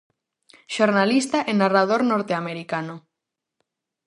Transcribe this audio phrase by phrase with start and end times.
[0.75, 2.95] Xornalista e narrador norteamericano.